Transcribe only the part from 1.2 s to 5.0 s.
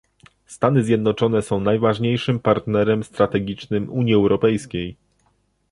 są najważniejszym partnerem strategicznym Unii Europejskiej